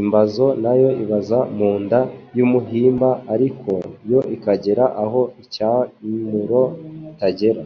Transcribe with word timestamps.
Imbazo 0.00 0.44
Nayo 0.62 0.88
ibaza 1.02 1.38
mu 1.56 1.70
nda 1.82 2.00
y'umuhimba 2.36 3.08
,ariko 3.34 3.72
yo 4.10 4.20
ikagera 4.36 4.84
aho 5.04 5.20
incyamuro 5.40 6.62
itagera. 7.12 7.62